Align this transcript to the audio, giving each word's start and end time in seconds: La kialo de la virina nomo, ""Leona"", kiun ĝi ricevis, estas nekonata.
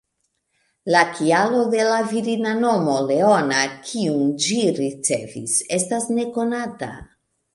La 0.93 1.01
kialo 1.17 1.59
de 1.73 1.83
la 1.89 1.97
virina 2.13 2.53
nomo, 2.61 2.95
""Leona"", 3.11 3.59
kiun 3.89 4.25
ĝi 4.45 4.57
ricevis, 4.81 5.57
estas 5.79 6.11
nekonata. 6.19 6.91